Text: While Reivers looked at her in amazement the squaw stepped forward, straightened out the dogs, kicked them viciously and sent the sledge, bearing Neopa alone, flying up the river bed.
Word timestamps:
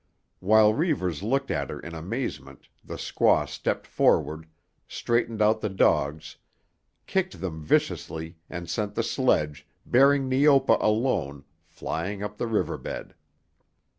While 0.39 0.73
Reivers 0.73 1.21
looked 1.21 1.51
at 1.51 1.69
her 1.69 1.79
in 1.79 1.93
amazement 1.93 2.69
the 2.83 2.95
squaw 2.95 3.47
stepped 3.47 3.85
forward, 3.85 4.47
straightened 4.87 5.43
out 5.43 5.61
the 5.61 5.69
dogs, 5.69 6.37
kicked 7.05 7.39
them 7.39 7.61
viciously 7.63 8.39
and 8.49 8.67
sent 8.67 8.95
the 8.95 9.03
sledge, 9.03 9.67
bearing 9.85 10.27
Neopa 10.27 10.79
alone, 10.81 11.43
flying 11.67 12.23
up 12.23 12.39
the 12.39 12.47
river 12.47 12.79
bed. 12.79 13.13